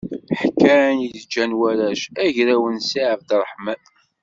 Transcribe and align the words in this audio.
Ḥkan 0.41 0.95
i 1.05 1.07
d-ǧǧan 1.13 1.51
warrac, 1.59 2.01
agraw 2.25 2.63
n 2.73 2.77
Si 2.87 3.01
Ɛebdrreḥman. 3.09 3.81